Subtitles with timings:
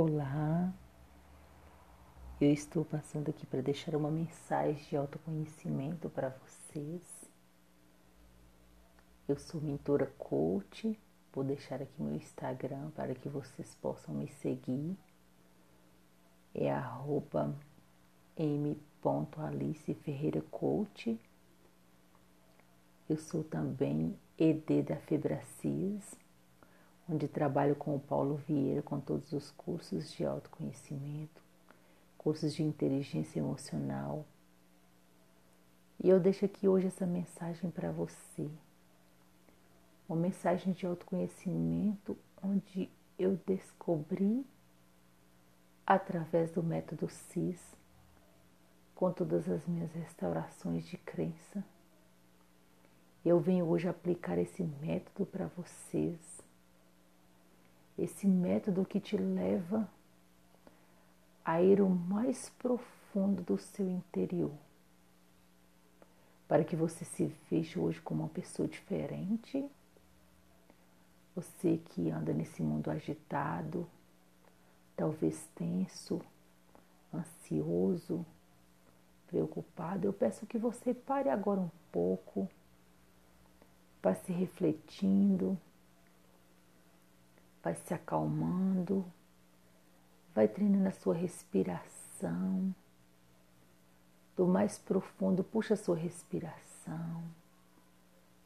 [0.00, 0.72] Olá,
[2.40, 7.02] eu estou passando aqui para deixar uma mensagem de autoconhecimento para vocês.
[9.26, 10.96] Eu sou mentora coach,
[11.32, 14.96] vou deixar aqui meu Instagram para que vocês possam me seguir.
[16.54, 17.52] É arroba
[18.36, 21.18] m.alice Ferreira Coach.
[23.10, 26.16] Eu sou também ED da Febracis
[27.08, 31.42] onde trabalho com o Paulo Vieira com todos os cursos de autoconhecimento,
[32.18, 34.26] cursos de inteligência emocional.
[36.02, 38.48] E eu deixo aqui hoje essa mensagem para você.
[40.08, 44.46] Uma mensagem de autoconhecimento onde eu descobri
[45.86, 47.58] através do método CIS,
[48.94, 51.64] com todas as minhas restaurações de crença.
[53.24, 56.37] Eu venho hoje aplicar esse método para vocês
[57.98, 59.88] esse método que te leva
[61.44, 64.52] a ir o mais profundo do seu interior,
[66.46, 69.68] para que você se veja hoje como uma pessoa diferente.
[71.34, 73.88] Você que anda nesse mundo agitado,
[74.96, 76.20] talvez tenso,
[77.12, 78.24] ansioso,
[79.26, 82.48] preocupado, eu peço que você pare agora um pouco,
[84.00, 85.58] passe refletindo
[87.62, 89.04] vai se acalmando,
[90.34, 92.74] vai treinando a sua respiração.
[94.36, 97.22] Do mais profundo, puxa a sua respiração.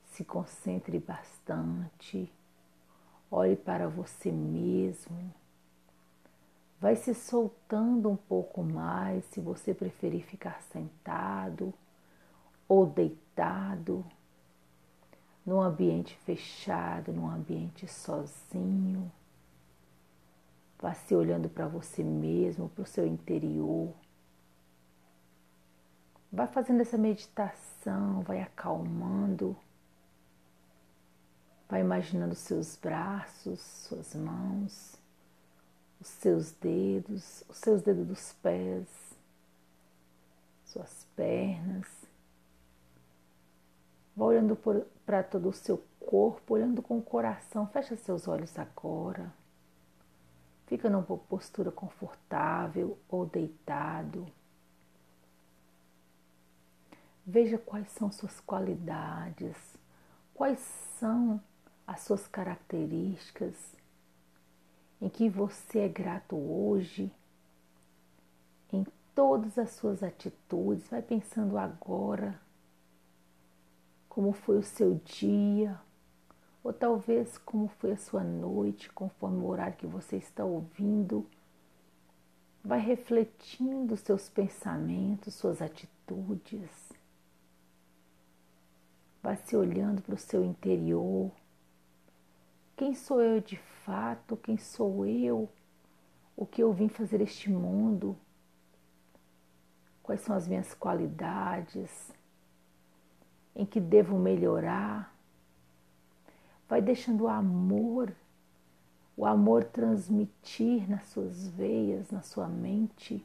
[0.07, 2.33] Se concentre bastante.
[3.31, 5.33] Olhe para você mesmo.
[6.81, 11.73] Vai se soltando um pouco mais, se você preferir ficar sentado
[12.67, 14.05] ou deitado
[15.45, 19.11] num ambiente fechado, num ambiente sozinho.
[20.81, 23.93] Vá se olhando para você mesmo, para o seu interior.
[26.33, 29.57] Vai fazendo essa meditação, vai acalmando.
[31.69, 34.97] Vai imaginando seus braços, suas mãos,
[36.01, 38.89] os seus dedos, os seus dedos dos pés,
[40.67, 42.02] suas pernas.
[44.23, 44.57] Vá olhando
[45.05, 47.67] para todo o seu corpo, olhando com o coração.
[47.67, 49.35] Fecha seus olhos agora.
[50.69, 54.25] Fica numa postura confortável ou deitado.
[57.27, 59.57] Veja quais são suas qualidades,
[60.33, 60.61] quais
[61.01, 61.43] são
[61.85, 63.57] as suas características,
[65.01, 67.13] em que você é grato hoje,
[68.73, 70.87] em todas as suas atitudes.
[70.89, 72.41] Vai pensando agora
[74.13, 75.81] como foi o seu dia,
[76.63, 81.27] ou talvez como foi a sua noite, conforme o horário que você está ouvindo.
[82.63, 86.93] Vai refletindo seus pensamentos, suas atitudes.
[89.23, 91.33] Vai se olhando para o seu interior.
[92.77, 94.37] Quem sou eu de fato?
[94.37, 95.49] Quem sou eu?
[96.37, 98.15] O que eu vim fazer este mundo?
[100.03, 102.13] Quais são as minhas qualidades?
[103.55, 105.15] Em que devo melhorar.
[106.69, 108.15] Vai deixando o amor,
[109.17, 113.25] o amor transmitir nas suas veias, na sua mente.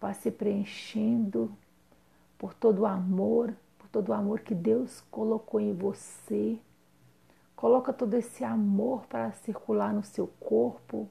[0.00, 1.50] Vai se preenchendo
[2.38, 6.58] por todo o amor, por todo o amor que Deus colocou em você.
[7.56, 11.08] Coloca todo esse amor para circular no seu corpo.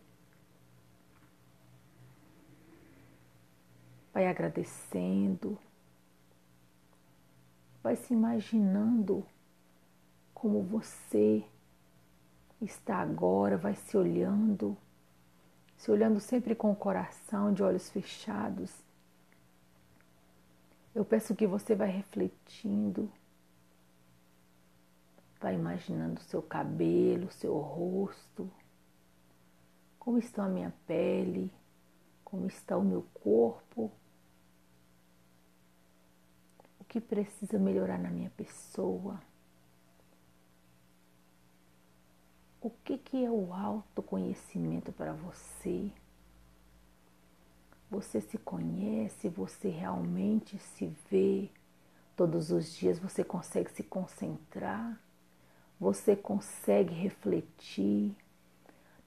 [4.12, 5.58] Vai agradecendo
[7.82, 9.26] vai se imaginando
[10.34, 11.44] como você
[12.62, 14.78] está agora, vai se olhando,
[15.78, 18.74] se olhando sempre com o coração, de olhos fechados.
[20.94, 23.10] Eu peço que você vai refletindo,
[25.40, 28.50] vai imaginando seu cabelo, seu rosto,
[29.98, 31.52] como está a minha pele,
[32.26, 33.92] como está o meu corpo
[36.90, 39.22] que precisa melhorar na minha pessoa?
[42.60, 45.92] O que, que é o autoconhecimento para você?
[47.92, 51.50] Você se conhece, você realmente se vê
[52.18, 55.00] todos os dias, você consegue se concentrar,
[55.80, 58.16] você consegue refletir.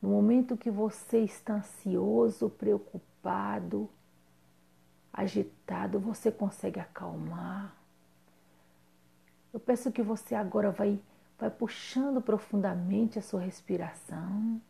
[0.00, 3.90] No momento que você está ansioso, preocupado,
[5.12, 7.74] agitado, você consegue acalmar.
[9.52, 10.98] Eu peço que você agora vai,
[11.38, 14.60] vai puxando profundamente a sua respiração.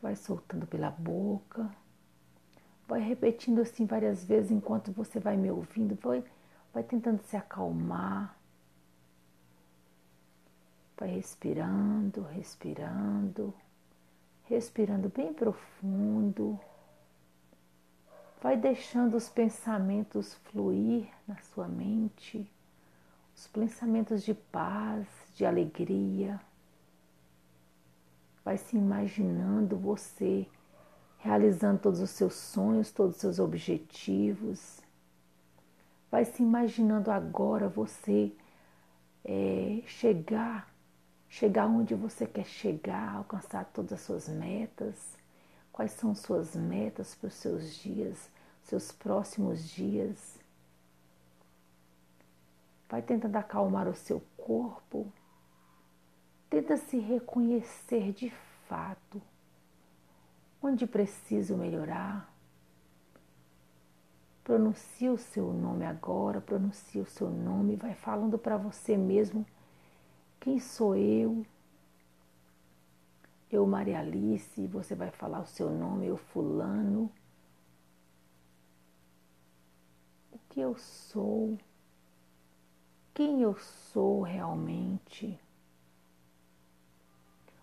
[0.00, 1.70] vai soltando pela boca.
[2.86, 5.94] Vai repetindo assim várias vezes enquanto você vai me ouvindo.
[5.96, 6.24] Vai,
[6.72, 8.36] vai tentando se acalmar.
[10.96, 13.54] Vai respirando, respirando,
[14.44, 16.58] respirando bem profundo.
[18.40, 22.50] Vai deixando os pensamentos fluir na sua mente,
[23.36, 26.40] os pensamentos de paz, de alegria.
[28.44, 30.46] Vai se imaginando você
[31.18, 34.80] realizando todos os seus sonhos, todos os seus objetivos.
[36.10, 38.32] Vai se imaginando agora você
[39.24, 40.72] é, chegar
[41.28, 45.17] chegar onde você quer chegar, alcançar todas as suas metas.
[45.78, 48.28] Quais são suas metas para os seus dias,
[48.64, 50.36] seus próximos dias?
[52.88, 55.06] Vai tentando acalmar o seu corpo.
[56.50, 58.28] Tenta se reconhecer de
[58.66, 59.22] fato.
[60.60, 62.28] Onde preciso melhorar?
[64.42, 69.46] Pronuncie o seu nome agora, pronuncie o seu nome, vai falando para você mesmo
[70.40, 71.46] quem sou eu?
[73.50, 77.10] Eu, Maria Alice, você vai falar o seu nome, eu, Fulano.
[80.30, 81.58] O que eu sou?
[83.14, 85.38] Quem eu sou realmente?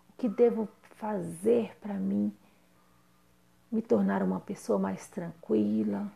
[0.10, 2.34] O que devo fazer para mim
[3.72, 6.12] me tornar uma pessoa mais tranquila?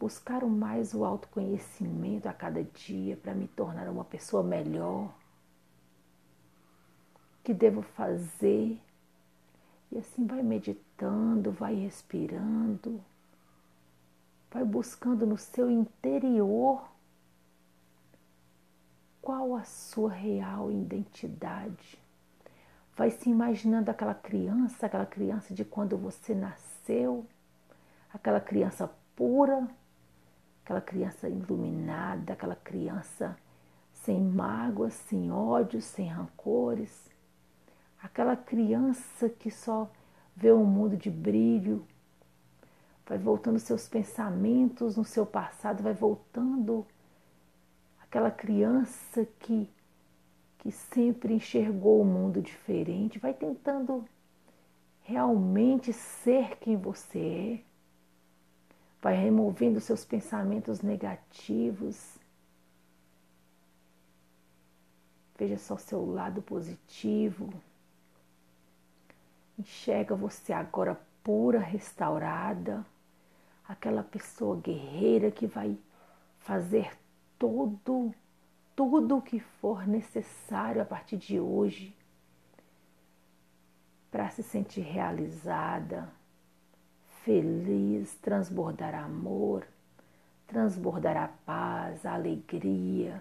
[0.00, 5.14] buscar mais o autoconhecimento a cada dia para me tornar uma pessoa melhor.
[7.50, 8.80] Que devo fazer?
[9.90, 13.02] E assim vai meditando, vai respirando,
[14.52, 16.80] vai buscando no seu interior
[19.20, 22.00] qual a sua real identidade.
[22.96, 27.26] Vai se imaginando aquela criança, aquela criança de quando você nasceu,
[28.14, 29.66] aquela criança pura,
[30.64, 33.36] aquela criança iluminada, aquela criança
[33.92, 37.09] sem mágoas, sem ódios, sem rancores,
[38.02, 39.90] aquela criança que só
[40.34, 41.86] vê um mundo de brilho,
[43.06, 46.86] vai voltando seus pensamentos no seu passado, vai voltando
[48.02, 49.68] aquela criança que
[50.58, 54.04] que sempre enxergou o mundo diferente, vai tentando
[55.00, 57.70] realmente ser quem você é
[59.00, 62.18] vai removendo seus pensamentos negativos.
[65.38, 67.50] Veja só seu lado positivo.
[69.60, 72.82] Enxerga você agora pura, restaurada,
[73.68, 75.76] aquela pessoa guerreira que vai
[76.38, 76.90] fazer
[77.38, 78.14] todo,
[78.74, 81.94] tudo o que for necessário a partir de hoje
[84.10, 86.10] para se sentir realizada
[87.22, 89.66] feliz, transbordar amor,
[90.46, 93.20] transbordar a paz, a alegria.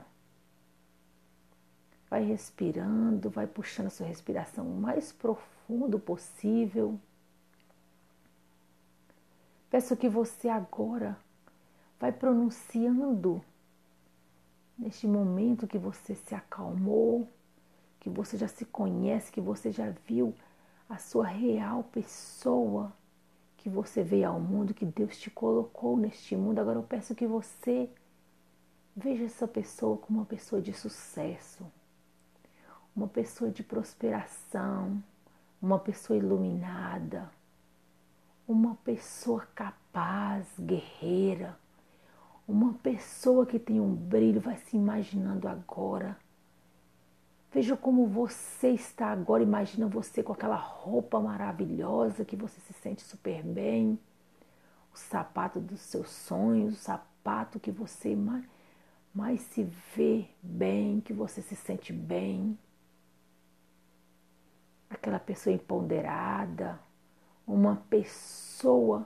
[2.10, 7.00] Vai respirando, vai puxando a sua respiração o mais profundo possível.
[9.70, 11.18] Peço que você agora
[12.00, 13.44] vai pronunciando
[14.78, 17.28] neste momento que você se acalmou,
[18.00, 20.34] que você já se conhece, que você já viu
[20.88, 22.92] a sua real pessoa,
[23.58, 26.60] que você veio ao mundo, que Deus te colocou neste mundo.
[26.60, 27.90] Agora eu peço que você
[28.96, 31.66] veja essa pessoa como uma pessoa de sucesso,
[33.00, 35.04] uma pessoa de prosperação,
[35.62, 37.30] uma pessoa iluminada,
[38.48, 41.58] uma pessoa capaz, guerreira,
[42.48, 46.18] uma pessoa que tem um brilho, vai se imaginando agora
[47.52, 49.42] Veja como você está agora.
[49.42, 53.98] Imagina você com aquela roupa maravilhosa que você se sente super bem,
[54.94, 58.46] o sapato dos seus sonhos, o sapato que você mais,
[59.14, 59.64] mais se
[59.96, 62.58] vê bem, que você se sente bem.
[64.90, 66.80] Aquela pessoa empoderada,
[67.46, 69.06] uma pessoa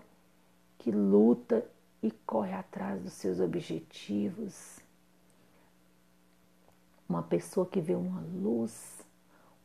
[0.77, 1.65] que luta
[2.01, 4.83] e corre atrás dos seus objetivos
[7.13, 9.05] uma pessoa que vê uma luz,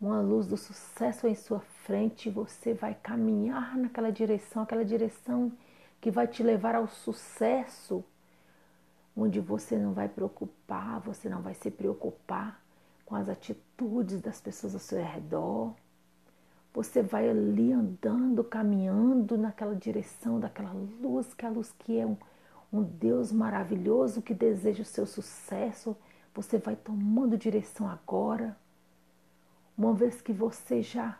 [0.00, 5.50] uma luz do sucesso em sua frente, você vai caminhar naquela direção, aquela direção
[6.00, 8.04] que vai te levar ao sucesso,
[9.16, 12.62] onde você não vai preocupar, você não vai se preocupar
[13.04, 15.75] com as atitudes das pessoas ao seu redor.
[16.75, 22.06] Você vai ali andando, caminhando naquela direção daquela luz, que é a luz que é
[22.06, 22.16] um,
[22.72, 25.96] um Deus maravilhoso que deseja o seu sucesso.
[26.34, 28.56] Você vai tomando direção agora,
[29.76, 31.18] uma vez que você já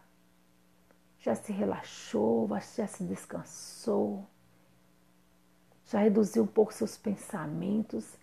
[1.21, 4.25] já se relaxou, já se descansou,
[5.85, 8.17] já reduziu um pouco seus pensamentos,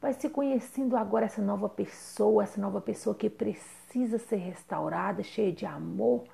[0.00, 5.52] vai se conhecendo agora essa nova pessoa, essa nova pessoa que precisa ser restaurada, cheia
[5.52, 6.24] de amor,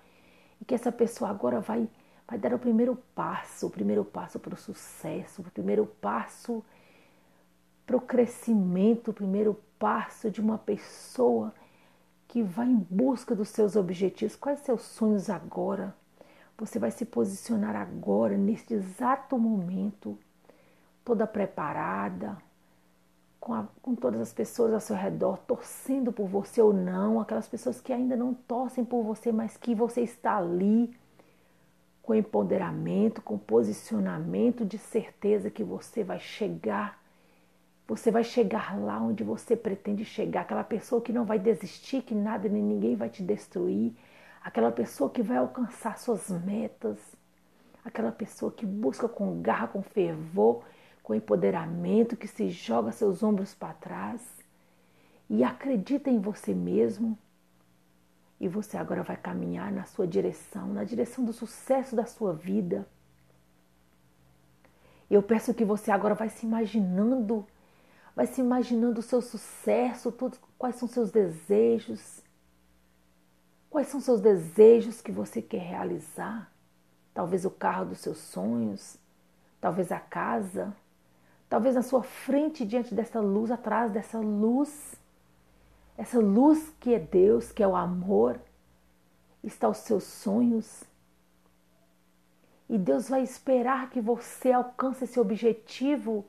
[0.60, 1.88] e que essa pessoa agora vai
[2.28, 6.62] vai dar o primeiro passo, o primeiro passo para o sucesso, o primeiro passo
[7.86, 11.54] para o crescimento, o primeiro passo de uma pessoa
[12.28, 14.36] que vai em busca dos seus objetivos.
[14.36, 15.96] Quais seus sonhos agora?
[16.58, 20.18] Você vai se posicionar agora, neste exato momento,
[21.02, 22.36] toda preparada,
[23.48, 27.48] com, a, com todas as pessoas ao seu redor, torcendo por você ou não, aquelas
[27.48, 30.94] pessoas que ainda não torcem por você, mas que você está ali
[32.02, 37.02] com empoderamento, com posicionamento de certeza que você vai chegar.
[37.86, 42.14] Você vai chegar lá onde você pretende chegar, aquela pessoa que não vai desistir, que
[42.14, 43.94] nada nem ninguém vai te destruir,
[44.44, 46.98] aquela pessoa que vai alcançar suas metas,
[47.82, 50.64] aquela pessoa que busca com garra, com fervor,
[51.08, 54.20] com empoderamento, que se joga seus ombros para trás
[55.30, 57.16] e acredita em você mesmo.
[58.38, 62.86] E você agora vai caminhar na sua direção, na direção do sucesso da sua vida.
[65.10, 67.46] Eu peço que você agora vai se imaginando
[68.14, 72.20] vai se imaginando o seu sucesso, tudo, quais são seus desejos,
[73.70, 76.52] quais são seus desejos que você quer realizar.
[77.14, 78.98] Talvez o carro dos seus sonhos,
[79.60, 80.74] talvez a casa,
[81.48, 84.94] talvez na sua frente, diante dessa luz, atrás dessa luz,
[85.96, 88.40] essa luz que é Deus, que é o amor,
[89.42, 90.84] está os seus sonhos.
[92.68, 96.24] E Deus vai esperar que você alcance esse objetivo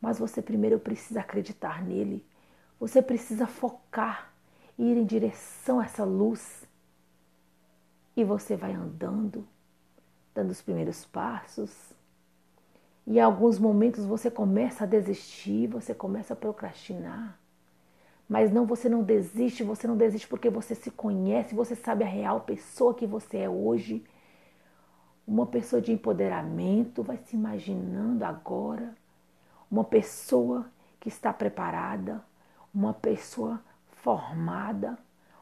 [0.00, 2.24] mas você primeiro precisa acreditar nele.
[2.78, 4.32] Você precisa focar
[4.78, 6.64] e ir em direção a essa luz.
[8.16, 9.46] E você vai andando,
[10.34, 11.92] dando os primeiros passos.
[13.08, 17.38] E em alguns momentos você começa a desistir, você começa a procrastinar.
[18.28, 22.06] Mas não, você não desiste, você não desiste porque você se conhece, você sabe a
[22.06, 24.04] real pessoa que você é hoje.
[25.26, 28.94] Uma pessoa de empoderamento, vai se imaginando agora
[29.70, 30.66] uma pessoa
[31.00, 32.22] que está preparada,
[32.74, 33.58] uma pessoa
[34.02, 34.98] formada,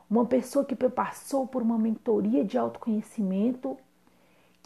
[0.08, 3.76] uma pessoa que passou por uma mentoria de autoconhecimento,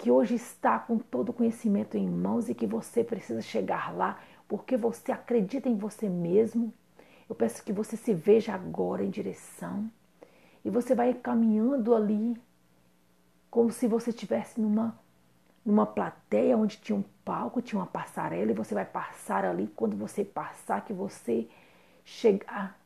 [0.00, 4.18] que hoje está com todo o conhecimento em mãos e que você precisa chegar lá
[4.48, 6.72] porque você acredita em você mesmo.
[7.28, 9.90] Eu peço que você se veja agora em direção
[10.64, 12.34] e você vai caminhando ali
[13.50, 14.98] como se você estivesse numa
[15.62, 19.66] numa plateia onde tinha um palco, tinha uma passarela e você vai passar ali.
[19.76, 21.46] Quando você passar, que você
[22.02, 22.80] chegar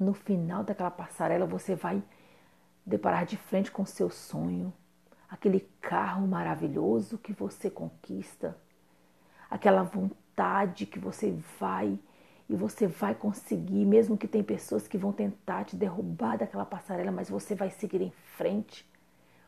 [0.00, 2.02] no final daquela passarela, você vai
[2.84, 4.72] deparar de frente com seu sonho,
[5.32, 8.56] aquele carro maravilhoso que você conquista,
[9.50, 11.98] aquela vontade que você vai
[12.48, 17.10] e você vai conseguir, mesmo que tem pessoas que vão tentar te derrubar daquela passarela,
[17.10, 18.86] mas você vai seguir em frente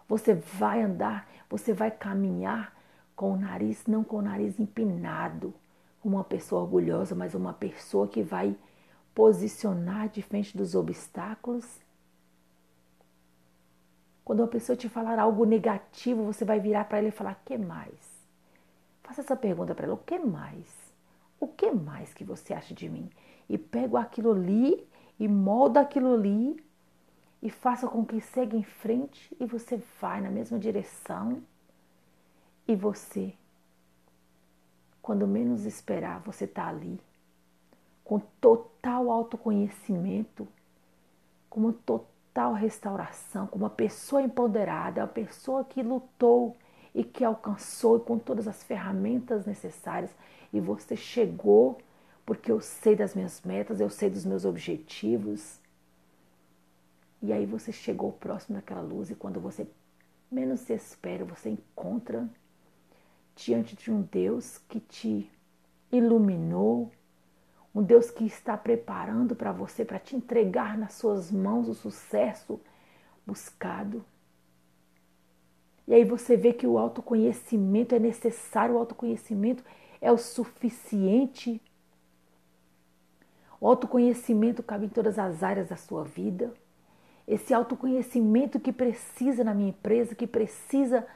[0.09, 2.75] você vai andar, você vai caminhar
[3.17, 5.55] com o nariz, não com o nariz empinado,
[6.05, 8.57] uma pessoa orgulhosa, mas uma pessoa que vai
[9.15, 11.65] posicionar de frente dos obstáculos.
[14.25, 17.59] Quando uma pessoa te falar algo negativo, você vai virar para ela e falar: "Que
[17.59, 18.25] mais?"
[19.03, 20.93] Faça essa pergunta para ela: "O que mais?
[21.39, 23.11] O que mais que você acha de mim?"
[23.49, 24.89] E pego aquilo ali
[25.19, 26.57] e molda aquilo ali
[27.43, 31.43] e faça com que segue em frente e você vai na mesma direção
[32.67, 33.35] e você,
[35.03, 36.99] quando menos esperar, você está ali
[38.03, 40.49] com total autoconhecimento,
[41.51, 42.14] com uma total
[42.57, 46.57] restauração, com uma pessoa empoderada, uma pessoa que lutou
[46.95, 50.11] e que alcançou com todas as ferramentas necessárias
[50.53, 51.79] e você chegou
[52.27, 55.61] porque eu sei das minhas metas, eu sei dos meus objetivos.
[57.21, 59.67] E aí você chegou próximo daquela luz e quando você
[60.31, 62.29] menos se espera, você encontra
[63.37, 65.31] diante de um Deus que te
[65.93, 66.91] iluminou,
[67.75, 72.61] um Deus que está preparando para você, para te entregar nas suas mãos o sucesso
[73.27, 74.05] buscado.
[75.87, 79.65] E aí você vê que o autoconhecimento é necessário, o autoconhecimento
[80.01, 81.61] é o suficiente.
[83.61, 86.55] O autoconhecimento cabe em todas as áreas da sua vida
[87.27, 91.07] esse autoconhecimento que precisa na minha empresa, que precisa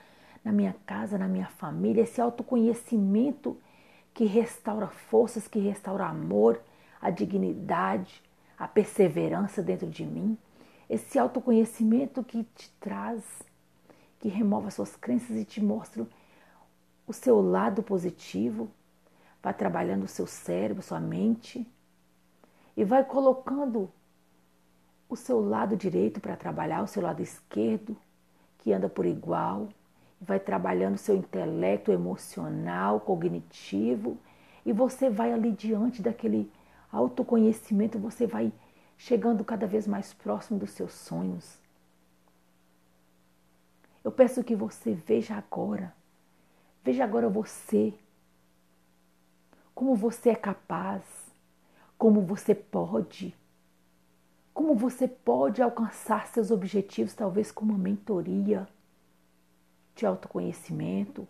[0.42, 3.56] na minha casa, na minha família, esse autoconhecimento
[4.18, 6.60] que restaura forças, que restaura amor,
[7.00, 8.20] a dignidade,
[8.58, 10.36] a perseverança dentro de mim,
[10.90, 13.22] esse autoconhecimento que te traz,
[14.18, 16.04] que remove as suas crenças e te mostra
[17.06, 18.68] o seu lado positivo,
[19.40, 21.64] vai trabalhando o seu cérebro, sua mente
[22.76, 23.88] e vai colocando
[25.08, 27.96] o seu lado direito para trabalhar, o seu lado esquerdo,
[28.58, 29.68] que anda por igual,
[30.20, 34.18] vai trabalhando seu intelecto emocional, cognitivo,
[34.64, 36.50] e você vai ali diante daquele
[36.90, 38.52] autoconhecimento, você vai
[38.96, 41.58] chegando cada vez mais próximo dos seus sonhos.
[44.02, 45.94] Eu peço que você veja agora,
[46.82, 47.94] veja agora você,
[49.74, 51.04] como você é capaz,
[51.96, 53.36] como você pode,
[54.52, 58.66] como você pode alcançar seus objetivos, talvez com uma mentoria
[59.98, 61.26] de autoconhecimento,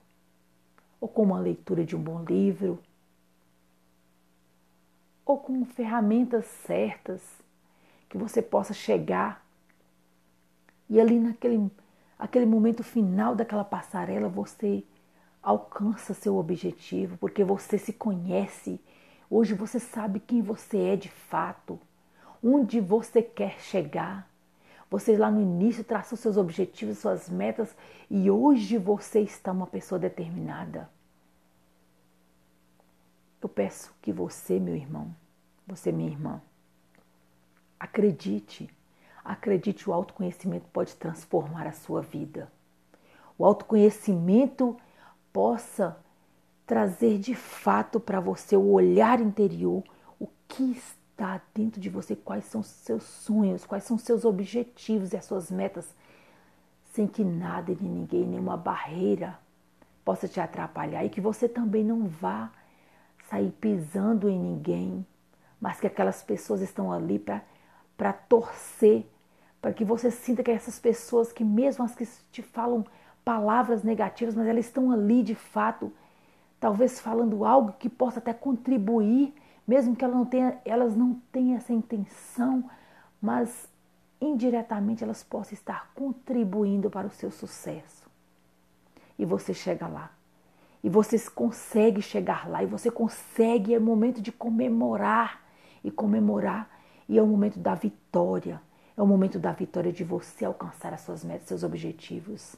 [1.01, 2.79] ou com uma leitura de um bom livro,
[5.25, 7.23] ou com ferramentas certas
[8.09, 9.45] que você possa chegar
[10.89, 11.71] e ali naquele
[12.19, 14.83] aquele momento final daquela passarela você
[15.43, 18.81] alcança seu objetivo, porque você se conhece.
[19.31, 21.79] Hoje você sabe quem você é de fato,
[22.43, 24.29] onde você quer chegar.
[24.91, 27.77] Você lá no início traçou seus objetivos, suas metas
[28.11, 30.89] e hoje você está uma pessoa determinada.
[33.41, 35.15] Eu peço que você, meu irmão,
[35.67, 36.41] você, minha irmã,
[37.79, 38.69] acredite,
[39.25, 42.51] acredite, o autoconhecimento pode transformar a sua vida.
[43.37, 44.77] O autoconhecimento
[45.33, 45.97] possa
[46.67, 49.85] trazer de fato para você o olhar interior,
[50.19, 50.73] o que
[51.19, 55.51] está dentro de você, quais são seus sonhos, quais são seus objetivos e as suas
[55.51, 55.93] metas,
[56.93, 59.37] sem que nada nem ninguém, nenhuma barreira
[60.05, 62.53] possa te atrapalhar e que você também não vá
[63.29, 65.05] sair pisando em ninguém,
[65.61, 69.05] mas que aquelas pessoas estão ali para torcer,
[69.61, 72.87] para que você sinta que essas pessoas que mesmo as que te falam
[73.25, 75.93] palavras negativas, mas elas estão ali de fato,
[76.61, 79.35] talvez falando algo que possa até contribuir,
[79.69, 82.69] mesmo que ela não tenha, elas não tenham essa intenção,
[83.21, 83.69] mas
[84.21, 88.09] indiretamente elas possam estar contribuindo para o seu sucesso.
[89.19, 90.11] E você chega lá.
[90.83, 92.63] E você consegue chegar lá.
[92.63, 93.75] E você consegue.
[93.75, 95.43] É o momento de comemorar.
[95.85, 96.71] E comemorar.
[97.09, 98.63] E é o momento da vitória.
[98.97, 102.57] É o momento da vitória de você alcançar as suas metas, seus objetivos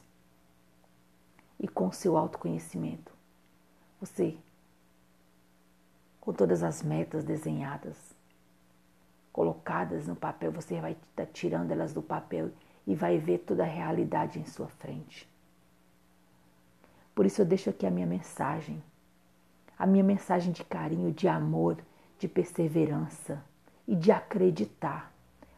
[1.61, 3.13] e com o seu autoconhecimento.
[3.99, 4.35] Você,
[6.21, 7.97] com todas as metas desenhadas,
[9.33, 12.51] colocadas no papel, você vai estar tá tirando elas do papel
[12.87, 15.27] e vai ver toda a realidade em sua frente.
[17.13, 18.81] Por isso eu deixo aqui a minha mensagem,
[19.77, 21.77] a minha mensagem de carinho, de amor,
[22.17, 23.43] de perseverança
[23.85, 25.11] e de acreditar.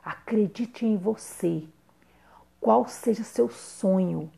[0.04, 1.64] Acredite em você.
[2.60, 4.32] Qual seja seu sonho,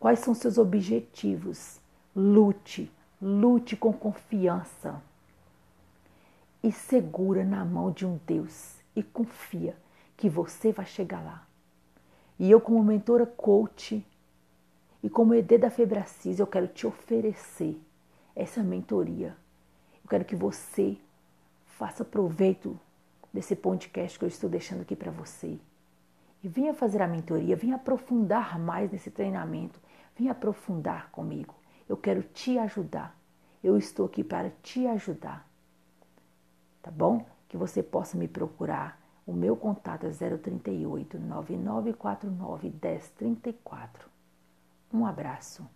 [0.00, 1.78] Quais são seus objetivos?
[2.16, 5.00] Lute, lute com confiança
[6.62, 9.76] e segura na mão de um Deus e confia
[10.16, 11.46] que você vai chegar lá.
[12.38, 14.04] E eu, como mentora coach
[15.02, 17.80] e como ED da Febracis, eu quero te oferecer
[18.34, 19.36] essa mentoria.
[20.02, 20.96] Eu quero que você
[21.66, 22.78] faça proveito
[23.32, 25.58] desse podcast que eu estou deixando aqui para você.
[26.42, 29.78] E venha fazer a mentoria, venha aprofundar mais nesse treinamento
[30.20, 31.54] Vem aprofundar comigo.
[31.88, 33.18] Eu quero te ajudar.
[33.64, 35.49] Eu estou aqui para te ajudar.
[36.82, 37.26] Tá bom?
[37.48, 39.00] Que você possa me procurar.
[39.26, 44.08] O meu contato é 038 9949 1034.
[44.92, 45.68] Um abraço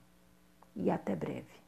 [0.74, 1.63] e até breve.